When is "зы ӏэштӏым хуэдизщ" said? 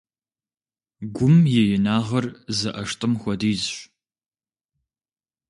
2.57-3.75